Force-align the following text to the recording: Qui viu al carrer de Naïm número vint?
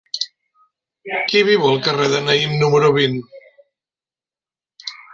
Qui 1.27 1.43
viu 1.51 1.67
al 1.73 1.77
carrer 1.89 2.09
de 2.15 2.23
Naïm 2.31 2.57
número 2.65 2.91
vint? 2.99 3.23